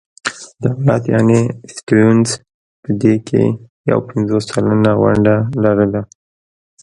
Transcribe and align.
دولت 0.65 1.03
یعنې 1.13 1.39
سټیونز 1.75 2.29
په 2.83 2.89
دې 3.01 3.15
کې 3.27 3.43
یو 3.91 3.99
پنځوس 4.09 4.43
سلنه 4.51 4.91
ونډه 5.01 5.35
لرله. 5.63 6.01